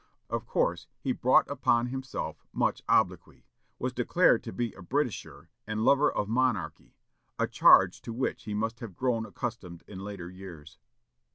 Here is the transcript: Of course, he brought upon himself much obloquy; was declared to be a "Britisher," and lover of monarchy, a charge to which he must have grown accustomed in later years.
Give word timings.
Of 0.31 0.47
course, 0.47 0.87
he 0.99 1.11
brought 1.11 1.47
upon 1.47 1.85
himself 1.89 2.43
much 2.51 2.81
obloquy; 2.89 3.45
was 3.77 3.93
declared 3.93 4.43
to 4.45 4.51
be 4.51 4.73
a 4.73 4.81
"Britisher," 4.81 5.51
and 5.67 5.85
lover 5.85 6.11
of 6.11 6.27
monarchy, 6.27 6.95
a 7.37 7.45
charge 7.45 8.01
to 8.01 8.11
which 8.11 8.45
he 8.45 8.55
must 8.55 8.79
have 8.79 8.97
grown 8.97 9.27
accustomed 9.27 9.83
in 9.87 9.99
later 9.99 10.27
years. 10.27 10.79